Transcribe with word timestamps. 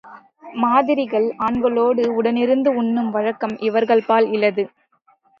மாதரீகள் 0.53 1.27
ஆண்களோடு 1.37 2.03
உடனிருந்து 2.15 2.69
உண்ணும் 2.75 3.11
வழக்கம் 3.11 3.53
இவர்கள்பால் 3.59 4.27
இலது. 4.31 4.65